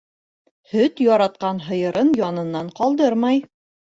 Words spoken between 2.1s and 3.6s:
янынан ҡалдырмай.